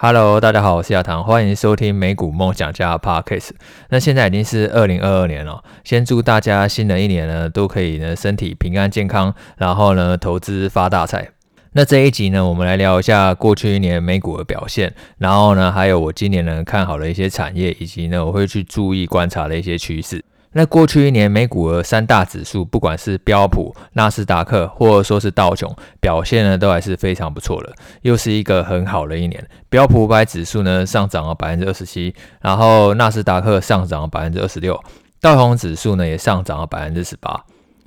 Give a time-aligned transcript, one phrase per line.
[0.00, 3.50] Hello，大家好，我是亚堂，欢迎收听美股梦想家 Podcast。
[3.88, 11.30] 那现在已经是二零二二年了，先祝大家新的一年呢都可以呢身体平安健康，然后呢投资发大财。
[11.72, 20.24] 那这一集呢，我们来聊一下过去一年美股的表现，然后呢还有我今年呢看好的一些产业，以及呢我会去注意观察的一些趋势。
[20.52, 27.72] 那过去一年美股的三大指数，不管是标普、纳斯达克，或者说是道琼，表现呢都还是非常不错的，
[28.02, 29.46] 又是一个很好的一年。
[29.68, 34.80] 标普五百指数呢上涨了百分之二十七，然后纳斯达克上涨了百分之二十六，
[35.20, 37.44] 道琼指数呢也上涨了百分之十八。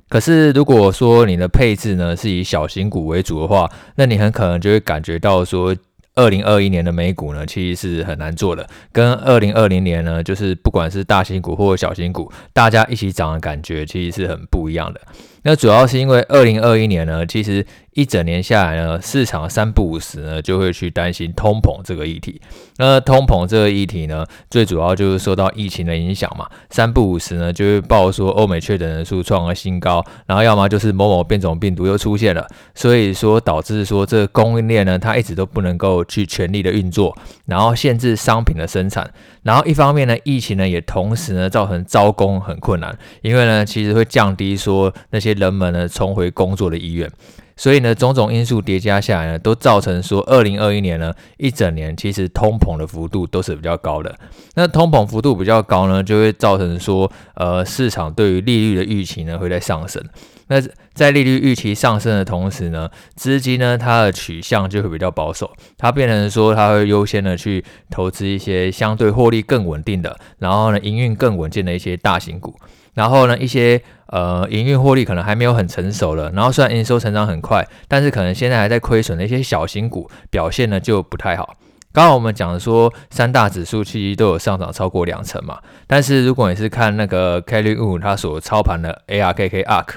[0.08, 5.76] 可是如果说你的配置呢是以小型股为主的话，那你很可能就会感觉到说。
[6.14, 15.00] 二零二一年的美股呢，其实是很难做的，跟二零二零年呢，就是不管是大新股或小新股，大家一起涨的感觉，其实是很不一样的。
[15.44, 22.40] 那主要是因为二零二一年呢，其实一整年下来呢，市场三不五时呢就会去担心通膨这个议题。
[22.78, 39.12] 那通膨这个议题呢，最主要就是受到疫情的影响嘛，三不五时呢就会报说欧美确诊人数创了新高，然后要么就是某某变种病毒又出现了，所以说导致说这个供应链呢，它一直都不能够去全力的运作，然后限制商品的生产。
[39.42, 47.10] 然后一方面呢，疫情呢也同时呢造成招工很困难，因为呢其实会降低说那些人们呢重回工作的意愿，
[47.56, 54.14] 所以呢种种因素叠加下来呢，都造成说二零二一年呢一整年其实通膨的幅度都是比较高的。
[54.54, 60.02] 那通膨幅度比较高呢，就会造成说呃市场对于利率的预期呢会在上升。
[60.48, 60.60] 那
[60.92, 72.54] 在利率预期上升的同时呢，资金呢它的取向就会比较保守，它变成说它会优先的去投资一些相对获利更稳定的，然后呢营运更稳健的一些大型股，
[72.94, 81.54] 然后呢一些呃营运获利可能还没有很成熟了，然后虽然营收成长很快，但是可能现在还在亏损的一些小型股表现呢就不太好。
[81.92, 89.94] 刚刚我们讲的说三大指数其实都有上涨超过两成嘛，但是如果你是看那个 Cathie Wood 它所操盘的 ARKK ARK。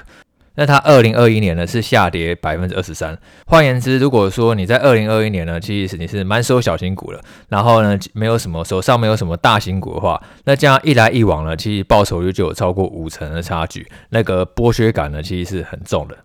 [0.56, 3.16] 那它二零二一年呢是下跌百分之二十三。
[3.46, 16.16] 换言之，如果说你在二零二一年呢，其实你是蛮收小型股了，然后呢没有什么手上没有什么大型股的话，那这样一来一往呢，其实报酬率就有超过五成的差距，那个剥削感呢其实是很重的。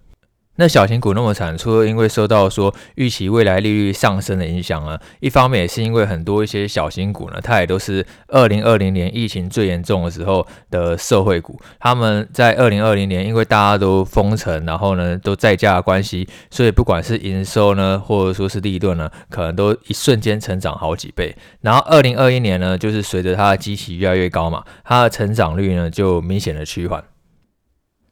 [0.57, 11.59] 那小型股那么惨，除了因为受到说预期未来利率上升的影响呢，一方面也是因为很多一些小型股呢，它也都是二零二零年疫情最严重的时候的社会股。
[11.79, 21.35] 他们在二零二零年因为大家都封城，然后呢都在家的关系，所以不管是营收呢，或者说是利润呢，可能都一瞬间成长好几倍。
[21.61, 27.03] 然后二零二一年呢，就是随着它的基期越来越高嘛，它的成长率呢就明显的趋缓。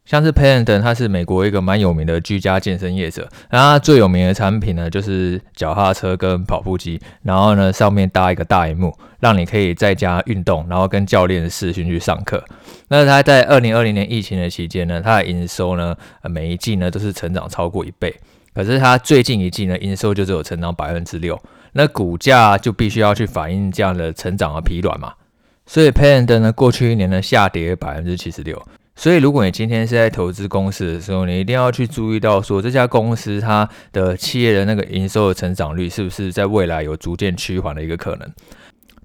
[0.09, 12.43] 像是 Peloton，它是美国一个蛮有名的居家健身业者，然后它最有名的产品呢就是脚踏车跟跑步机，然后呢上面搭一个大萤幕，让你可以在家运动，然后跟教练视讯去上课。
[12.87, 18.11] 那它在二零二零年疫情的期间呢，它的营收呢每一季呢都是成长超过一倍，
[18.55, 21.39] 可是它最近一季呢营收就只有成长百分之六，
[21.73, 25.13] 那股价就必须要去反映这样的成长的疲软嘛，
[25.67, 28.59] 所以 Peloton 呢过去一年呢下跌百分之七十六。
[28.99, 38.29] 所以，如果你今天是在投资公司的时候，你一定要去注意到，说这家公司它的企业的那个营收的成长率，是不是在未来有逐渐趋缓的一个可能。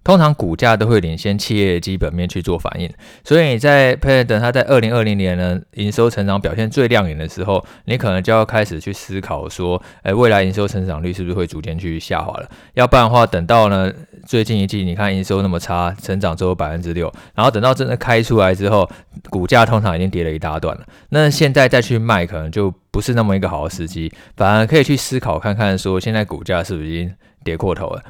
[0.05, 2.89] 通常股价都会领先企业基本面去做反应，
[3.25, 12.49] 所以你在 Peloton 它在二零二零年呢营收成长表现最亮眼的时候，你可能就要开始去思考说，哎，未来营收成长率是不是会逐渐去下滑了？
[12.75, 13.91] 要不然的话，等到呢
[14.27, 18.87] 最近一季你看营收那么差，成长只有百分之六，然后等到真的开出来之后，
[19.31, 20.85] 股价通常已经跌了一大段了。
[21.09, 28.03] 那现在再去卖，可能就不是那么一个好的时机，反而可以去思考看看说，现在股价是不是已经跌过头了？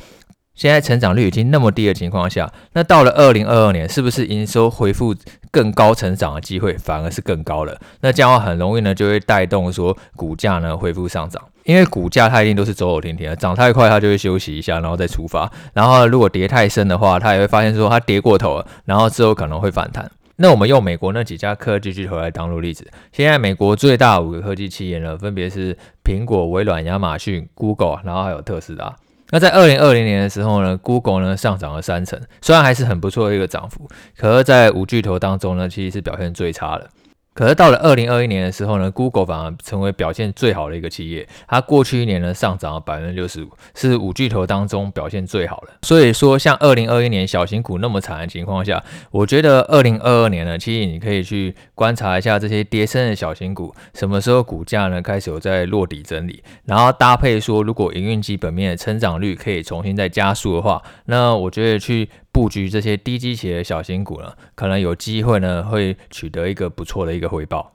[0.54, 5.15] 现在成长率已经那么低的情况下，那到了二零二二年，是不是营收恢复
[5.50, 7.76] 更高成长的机会反而是更高了？
[8.00, 15.50] 那这样的话很容易呢，就会带动说股价呢恢复上涨，因为股价它一定都是走走停停的，涨太快它就会休息一下，然后再出发。
[15.72, 20.09] 然后如果跌太深的话，它也会发现说它跌过头了，然后之后可能会反弹。
[20.36, 28.95] 那我们用美国那几家科技巨头来当做例子，现在美国最大五个科技企业呢，分别是苹果、微软、亚马逊、Google，然后还有特斯拉。
[29.30, 36.88] 那在二零二零年的时候呢，Google 呢上涨了三成，虽然还是很不错的一个涨幅，可是，在五巨头当中呢，其实是表现最差的。
[37.34, 41.28] 可是到了二零二一年的时候呢，Google 反而成为表现最好的一个企业。
[41.48, 45.72] 它过去一年呢上涨了百分之六十五，是五巨头当中表现最好的。
[45.83, 62.09] 所以说，像二零二一年小型股那么惨的情况下，我觉得二零二二年呢，其实你可以去观察一下这些跌深的小型股，什么时候股价呢开始有在落底整理，然后搭配说，如果营运基本面的成长率可以重新再加速的话，那我觉得去。
[62.34, 67.71] 布局这些低基期的小型股呢，可能有机会呢，会取得一个不错的一个回报。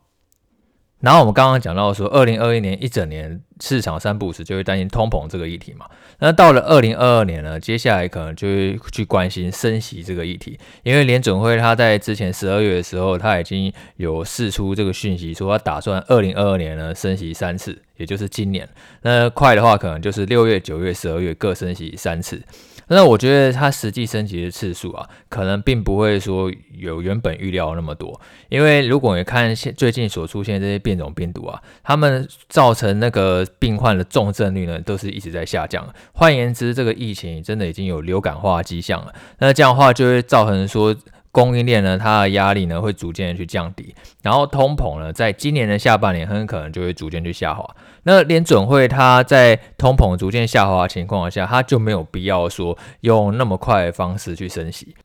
[0.99, 5.85] 然后我们刚刚讲到说，二零二一年一整年市场三不时就会担心通膨这个议题嘛。
[6.19, 18.67] 那到了二零二二年呢，接下来可能就会去关心升息这个议题，因为联准会他在之前十二月的时候，他已经有释出这个讯息，说他打算二零二二年呢升息三次，也就是今年。
[19.03, 22.41] 那快的话，可能就是六月、九月、十二月各升息三次。
[22.89, 28.19] 那我觉得它实际升级的次数啊，可能并不会说有原本预料那么多，
[28.49, 35.87] 因为如果你看现最近所出现这些变种病毒啊，他们造成那个病患的重症率呢，都是一直在下降。
[36.13, 39.13] 换言之，这个疫情真的已经有流感化迹象了。
[39.37, 40.95] 那这样的话就会造成说。
[41.31, 47.63] 供应链呢，它的压力呢会逐渐的去降低，然后通膨呢，在今年的下半年很可能就会逐渐去下滑。
[48.03, 54.95] 那联准会它在通膨逐渐下滑的情况下，它就没有必要说用那么快的方式去升息。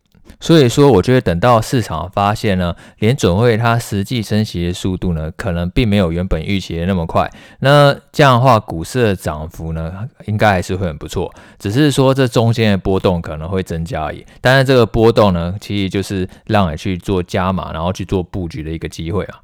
[0.41, 7.31] 所以说，我觉得等到市场发现呢，联准会它实际升息的速度呢，可能并没有原本预期的那么快。
[7.61, 11.33] 那这样的话，股市的涨幅呢，应该还是会很不错。
[11.59, 14.25] 只是说这中间的波动可能会增加而已。
[14.41, 19.41] 但是这个波动呢，其实就是让你去做加码，然后去做布局的一个机会啊。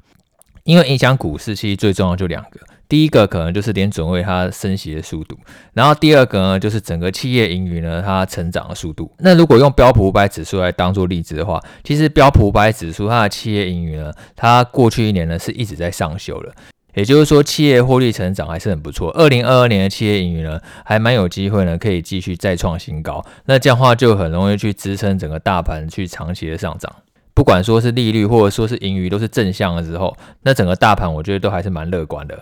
[0.63, 2.59] 因为影响股市，其实最重要就两个。
[2.91, 5.37] 第一个可能就是联准会它升息的速度，
[5.71, 9.09] 然后第二个呢就是整个企业盈余呢它成长的速度。
[9.19, 16.51] 那如果用标普五百指数来当做例子的话，其实标普五百指数它的企业盈余呢，它过去一年呢是一直在上修的，
[16.93, 19.09] 也就是说企业获利成长还是很不错。
[19.11, 26.93] 二零二二年的企业盈余呢还蛮有机会呢可以继续再创新高，那这样的话就很容易去支撑整个大盘去长期的上涨。
[27.33, 32.37] 不管说是利率或者说是盈余都是正向的时候，那整个大盘我觉得都还是蛮乐观的。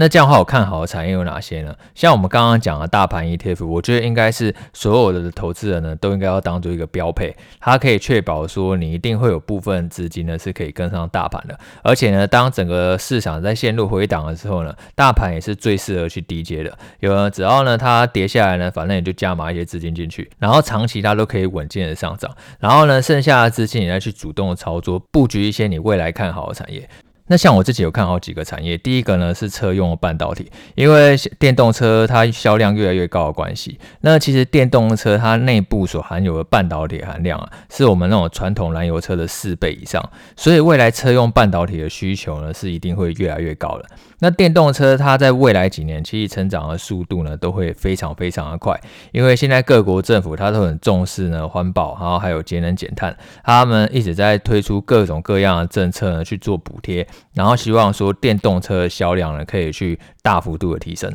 [0.00, 1.76] 那这样的话，我看好的产业有哪些呢？
[1.94, 16.78] 像我们刚刚讲的大盘 ETF，我觉得应该是所有的投资人呢都应该要当做一个标配，它可以确保说你一定会有部分资金呢是可以跟上大盘的，而且呢，当整个市场在陷入回档的时候呢，大盘也是最适合去低接的。
[17.00, 26.88] 有了，只要呢它跌下来呢，反正你就加码一些资金进去，然后长期它都可以稳健的上涨，然后呢，剩下的资金你再去主动的操作，布局一些你未来看好的产业。
[27.30, 33.78] 那像我自己有看好几个产业，第一个呢是车用的半导体，因为电动车它销量越来越高的关系。
[34.00, 43.86] 那其实电动车它内部所含有的半导体含量啊，是我们那种传统燃油车的四倍以上，所以未来车用半导体的需求呢是一定会越来越高的。
[44.20, 48.78] 那电动车它在未来几年其实成长的速度呢都会非常非常的快，
[49.12, 57.06] 因为现在各国政府它都很重视呢环保，然后还有节能减碳，他们一直在推出各种各样的政策呢去做补贴。
[57.34, 61.12] 然后希望说电动车的销量呢可以去大幅度的提升。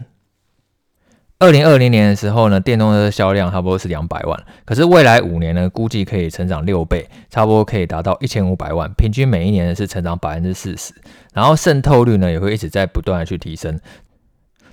[1.38, 10.94] 二零二零年的时候呢，电动车销量差不多是两百万，可是未来五年呢，估计可以成长六倍，差不多可以达到一千五百万，平均每一年呢是成长百分之四十，
[11.34, 13.78] 然后渗透率呢也会一直在不断的去提升。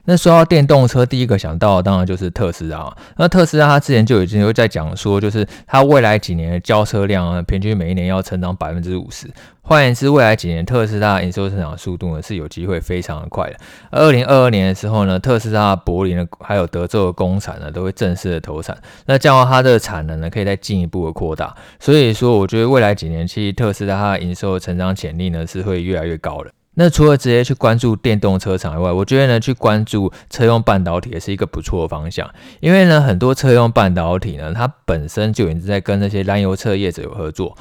[0.05, 2.93] 那说到电动车，第一个想到的当然就是特斯拉。
[3.17, 9.29] 那特斯拉它之前就已经有在讲说，就是它未来几年的交车量啊，平均每一年要成长百分之五十。
[9.61, 13.57] 换言之，未来几年特斯拉营收增长速度呢是有机会非常的快的。
[13.93, 18.77] 二零二二年的时候呢，特斯拉柏林的还有德州的工厂呢都会正式的投产。
[19.07, 21.55] 那这样的话它的产能呢可以再进一步的扩大。
[21.79, 26.51] 所以说，我觉得未来几年其实特斯拉它的营收成长潜力呢是会越来越高的。
[26.75, 32.29] 那除了直接去关注电动车厂以外，我觉得呢，去关注车用半导体也是一个不错的方向。
[32.61, 37.57] 因为呢，很多车用半导体呢，它本身就已经在跟那些燃油车业者有合作，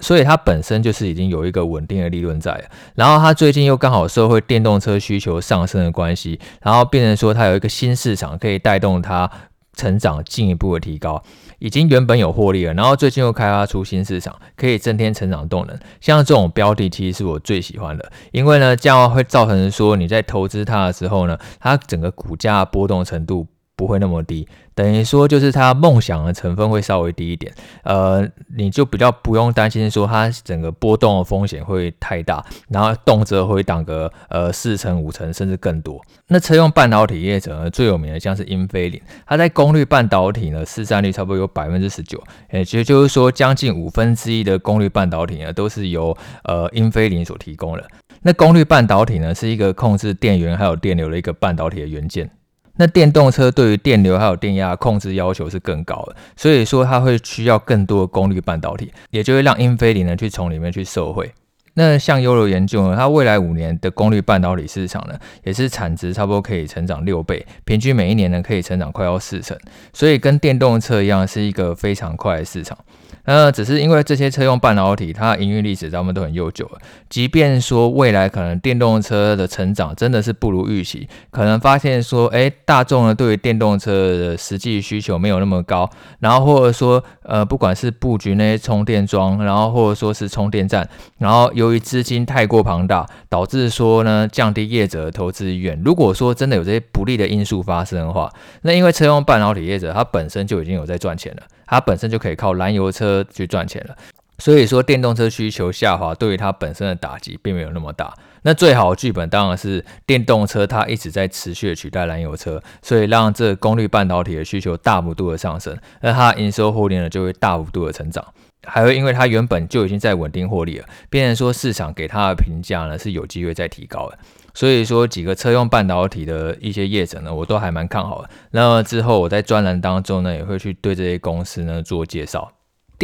[0.00, 2.64] 所以它本身就是已经有一个稳定的利润在。
[2.94, 9.30] 然后它最近又刚好受会电动车需求上升的关系，然后变成说它有一个新市场可以带动它
[9.74, 11.22] 成长进一步的提高。
[11.60, 15.78] 已经原本有获利了，然后最近又开发出新市场，可以增添成长动能。
[16.00, 27.52] 像这种标的，其实是我最喜欢的，因为呢，这样会造成说你在投资它的时候呢，它整个股价波动程度不会那么低，等于说就是它梦想的成分会稍微低一点，
[27.82, 28.26] 呃，
[28.56, 36.00] 你就比较不用担心说它整个波动的风险会太大，然后动辄会涨个呃四成五成甚至更多。
[36.28, 47.84] 那车用半导体业者呢，最有名的像是英飞凌，它在功率半导体呢市占率差不多有百分之十九，也就就是说将近五分之一的功率半导体呢都是由呃英飞凌所提供的。
[48.22, 52.30] 那功率半导体呢是一个控制电源还有电流的一个半导体的元件。
[52.76, 61.32] 那电动车对于电流还有电压控制要求是更高的，所以说它会需要更多的功率半导体，也就会让英飞凌呢去从里面去受惠。
[61.74, 65.14] 那像优柔研究呢，它未来五年的功率半导体市场呢，
[65.44, 69.58] 也是产值差不多可以成长六倍，平均每一年呢可以成长快要四成，
[69.92, 72.78] 所以跟电动车一样，是一个非常快的市场。
[73.26, 76.78] 那只是因为这些车用半导体，它的营运历史他们都很悠久了。
[77.08, 85.88] 即便说未来可能电动车的成长真的是不如预期，可能发现说，哎，大众呢对于电动车的实际需求没有那么高，
[86.18, 95.80] 然后或者说，呃，不管是布局那些充电桩，然后或者说是充电站，然后有由于资金太过庞大，导致说呢降低业者的投资意愿。
[95.82, 98.30] 如果说真的有这些不利的因素发生的话，
[98.62, 101.42] 那因为车用半导体业者它本身就已经有在赚钱了。
[101.66, 103.96] 它本身就可以靠燃油车去赚钱了，
[104.38, 108.14] 所以说电动车需求下滑对于它本身的打击并没有那么大。
[108.44, 118.22] 那最好的剧本当然是电动车它一直在持续的取代燃油车，所以让这功率半导体的需求大幅度的上升，那它营收获利呢就会大幅度的成长，
[118.66, 124.18] 还会因为它原本就已经在稳定获利了，变成说市场给它的评价呢是有机会再提高的。
[124.52, 128.30] 所以说几个车用半导体的一些业者呢，我都还蛮看好的。
[128.52, 132.52] 那么之后我在专栏当中呢，也会去对这些公司呢做介绍。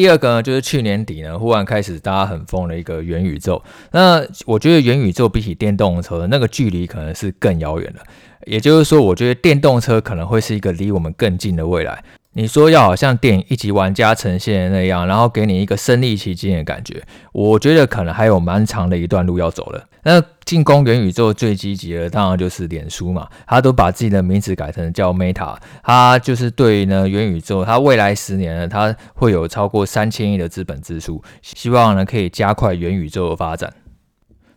[0.00, 3.62] 第二个呢，就是去年底呢，忽然开始大家很疯的一个元宇宙。
[3.92, 8.00] 那我觉得元宇宙比起电动车那个距离可能是更遥远的。
[8.47, 12.02] 也就是说，我觉得电动车可能会是一个离我们更近的未来。
[12.35, 19.85] 你说要好像电影一级玩家呈现的那样，然后给你一个身临其境的感觉，我觉得可能还有蛮长的一段路要走了。
[20.05, 33.73] 那进攻元宇宙最积极的当然就是脸书嘛，他都把自己的名字改成叫 Meta，他就是对呢元宇宙，他未来十年呢，他会有超过三千亿的资本支出，希望呢可以加快元宇宙的发展。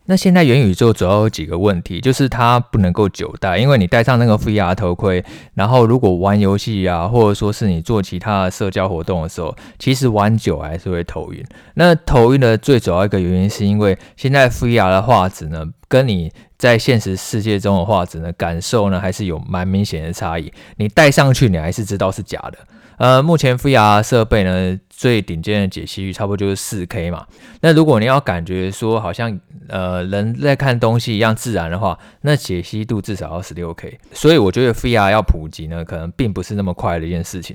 [0.05, 11.41] 那现在元宇宙主要有几个问题，就是它不能够久戴，因为你戴上那个 VR 头盔，然后如果玩游戏啊，或者说是你做其他的社交活动的时候，其实玩久还是会头晕。
[11.75, 20.51] 那头晕的最主要一个原因，是因为现在 VR 的画质呢，跟你在现实世界中的画质呢，感受呢，还是有蛮明显的差异。
[20.75, 22.57] 你戴上去，你还是知道是假的。
[23.03, 27.27] 呃，目前 VR 设备呢，最顶尖的解析率差不多就是四 K 嘛。
[27.59, 33.99] 那如果你要感觉说好像呃人在看东西一样自然的话，那解析度至少要十六 K。
[34.13, 37.53] 所以我觉得 VR 要普及呢，可能并不是那么快的一件事情。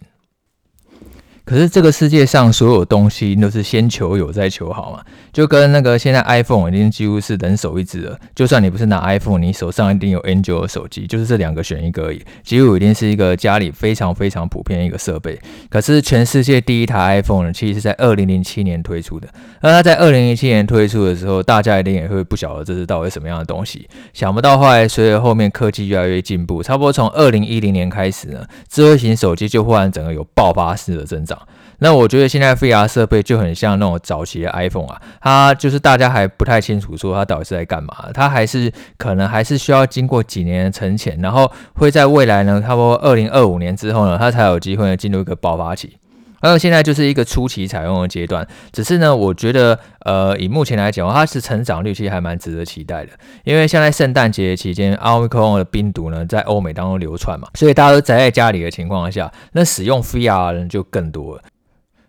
[1.49, 5.03] 可是这个世界上所有东西都是先求有再求好嘛，
[5.33, 8.19] 就跟那个现在 iPhone 已经几乎是人手一支了。
[8.35, 12.23] 就算你不是拿 iPhone，你手上一定有 Android 的手机，就是这两个选一个而已。
[12.45, 15.41] 几乎已经是一个家里非常非常普遍的一个设备。
[15.71, 19.27] 可是全世界第一台 iPhone 呢，其实是在二零零七年推出的。
[19.63, 23.89] 那它在二零零七年推出的时候，大家一定也会不晓得这是到底什么样的东西。
[24.13, 31.38] 想不到后来随着后面科技越来越进步，差不多从二零一零年开始呢，智慧型手机就忽然整个有爆发式的增长。
[31.81, 45.99] 那我觉得现在 VR 设备就很像那种早期的 iPhone 啊，它就是大家还不太清楚说它到底是在干嘛，它还是可能还是需要经过几年的沉潜，然后会在未来呢，差不多二零二五年之后呢，它才有机会呢进入一个爆发期。
[46.41, 53.13] 还有现在就是一个初期采用的阶段，只是呢，我觉得呃，以目前来讲，它是成长率其实还蛮值得期待的，
[53.45, 61.43] 因为现在圣诞节期间奥密克戎的病毒呢在欧美当中流窜嘛，所以大家都宅在家里的情况下，那使用 VR 的人就更多了。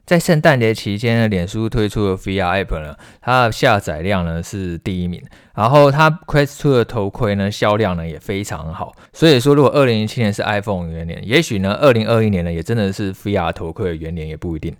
[0.09, 5.21] 在圣诞节期间呢，脸书推出的 VR App 呢，它的下载量呢是第一名，
[5.53, 14.75] 然后它 Quest 2的头盔呢销量呢也非常好，所以说如果二零一七年是 iPhone 元年，也许呢二零二一年呢也真的是 VR 头盔的元年也不一定。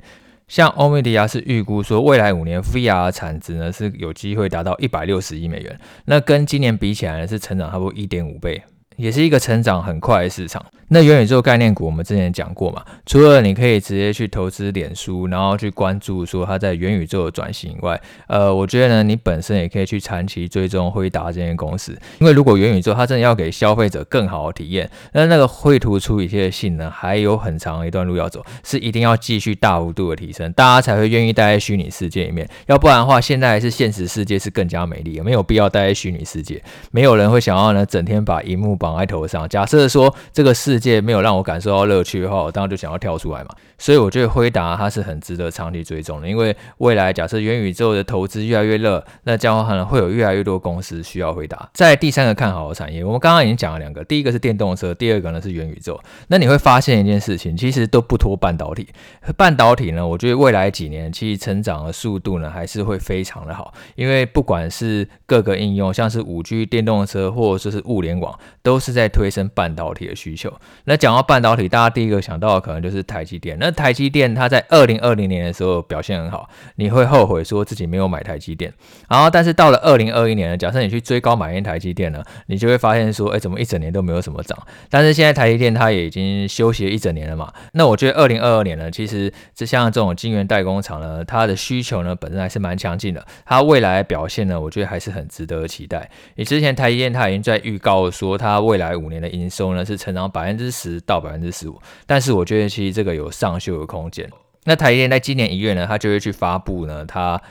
[0.48, 8.64] 像欧米迪亚是预估说，未来五年 VR 产值呢是有机会达到一百六十亿美元，那跟今年比起来呢是成长差不多一点五倍，
[9.00, 10.64] 也是一个成长很快的市场。
[10.92, 39.48] 那元宇宙概念股，我们之前讲过嘛，除了你可以直接去投资脸书，然后去关注说它在元宇宙的转型以外，呃，我觉得呢，你本身也可以去长期追踪辉达这间公司，因为如果元宇宙它真的要给消费者更好的体验，那那个绘图处理器的性能还有很长一段路要走，是一定要继续大幅度的提升，大家才会愿意待在虚拟世界里面，要不然的话，现在还是现实世界是更加美丽，也没有必要待在虚拟世界，没有人会想要呢整天把荧幕绑绑在头上。
[39.48, 43.50] 假设说这个世界没有让我感受到乐趣的话，我当然就想要跳出来嘛。
[43.78, 51.70] 所以我觉得辉达它是很值得长期追踪的，因为未来假设元宇宙的投资越来越热，那这样的话呢，会有越来越多公司需要辉达。
[51.74, 55.98] 在第三个看好的产业，我们刚刚已经讲了两个，第一个是电动车，第二个呢是元宇宙。
[56.28, 58.90] 那你会发现一件事情，其实都不脱半导体。
[59.38, 70.52] 半导体呢，我觉得未来几年其实成长的速度呢还是会非常的好，因为不管是各个应用，像是五 G 电动车或者说是物联网，都是在推升半导体的需求。
[70.86, 73.58] 那讲到半导体，大家第一个想到的可能就是台积电。
[73.60, 78.74] 那台积电它在二零二零年的时候表现很好，你会后悔说自己没有买台积电。
[79.08, 84.58] 然后，但是到了二零二一年呢，假设你去追高买一台积电呢，你就会发现说，哎，怎么一整年都没有什么涨？
[84.90, 87.52] 但是现在台积电它也已经休息了一整年了嘛。
[87.74, 96.10] 那我觉得二零二二年呢，其实这像这种晶圆代工厂呢，它的需求呢本身还是蛮强劲的，它未来表现呢，我觉得还是很值得期待。
[96.36, 104.30] 你之前台积电它已经在预告说，它未来五年的营收呢是成长百分之十到百分之十五，但是我觉得其实这个有上修的空间。
[104.66, 107.42] 那台积电在今年一月呢，它就会去发布呢，它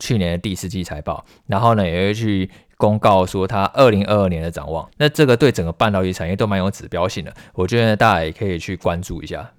[0.00, 4.88] 去年的第四季财报，然后呢，也会去公告说它二零二二年的展望。
[4.98, 9.50] 那这个对整个半导体产业都蛮有指标性的，我觉得大家也可以去关注一下。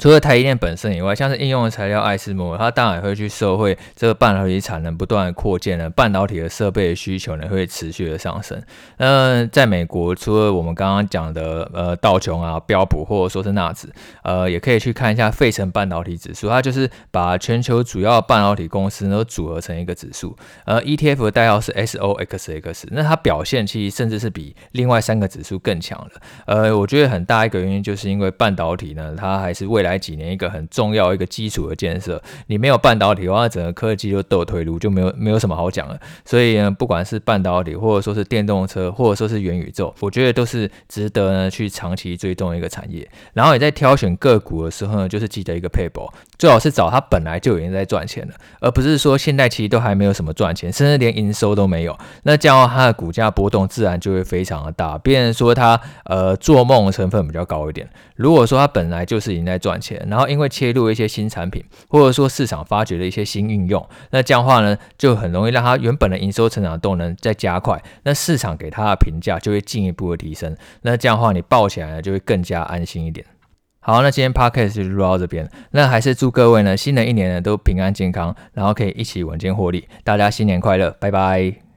[0.00, 8.58] 除了台积电本身以外，像是应用的材料艾斯摩，它当然也会去受惠这个半导体产能不断的扩建呢，半导体的设备的需求呢会持续的上升。
[8.96, 13.92] 那在美国，除了我们刚刚讲的呃道琼啊、标普或者说是纳指，
[14.22, 26.20] 呃，也可以去看一下费城半导体指数，它就是把全球主要半导体公司都组合成一个指数，呃，ETF 的代号是 SOXX，那它表现其实甚至是比另外三个指数更强的。
[26.46, 29.89] 呃，我觉得很大一个原因就是因为半导体呢，它还是未来。
[29.90, 35.98] 来几年一个很重要一个基础的建设，你没有半导体的话，整个科技就倒退路，就没有没有什么好讲了。
[36.24, 43.08] 所以呢，不管是半导体，或者说是电动车，或者说是元宇宙，我觉得都是值得呢去长期追踪一个产业。
[43.32, 51.98] 然后你在挑选个股的时候呢，就是记得一个撇步，最好是找它本来就已经在赚钱了，而不是说现在其实都还没有什么赚钱，甚至连营收都没有。
[52.22, 54.96] 那这样它的股价波动自然就会非常的大。
[54.98, 57.88] 别人说它呃做梦成分比较高一点。
[58.16, 73.24] 如果说它本来就是已经在赚钱，然后因为切入一些新产品，或者说市场发掘的一些新应用，那这样的话呢，就很容易让它原本的营收成长动能再加快，那市场给它的评价就会进一步的提升，那这样的话你抱起来呢就会更加安心一点。
[73.82, 81.69] 好，那今天 Podcast 就录到这边，那还是祝各位呢新的一年呢都平安健康，然后可以一起稳健获利，大家新年快乐，拜拜。